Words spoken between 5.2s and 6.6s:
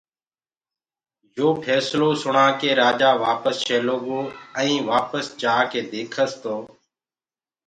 جآڪي ديکس تو